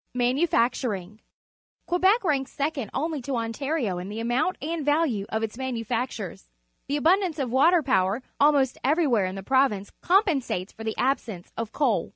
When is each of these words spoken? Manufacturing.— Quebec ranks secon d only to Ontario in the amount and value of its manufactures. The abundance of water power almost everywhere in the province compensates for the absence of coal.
Manufacturing.— 0.15 1.21
Quebec 1.85 2.23
ranks 2.23 2.51
secon 2.57 2.85
d 2.85 2.89
only 2.91 3.21
to 3.21 3.35
Ontario 3.37 3.99
in 3.99 4.09
the 4.09 4.19
amount 4.19 4.57
and 4.59 4.83
value 4.83 5.27
of 5.29 5.43
its 5.43 5.59
manufactures. 5.59 6.49
The 6.87 6.97
abundance 6.97 7.37
of 7.37 7.51
water 7.51 7.83
power 7.83 8.23
almost 8.39 8.79
everywhere 8.83 9.27
in 9.27 9.35
the 9.35 9.43
province 9.43 9.91
compensates 10.01 10.73
for 10.73 10.83
the 10.83 10.97
absence 10.97 11.51
of 11.55 11.71
coal. 11.71 12.09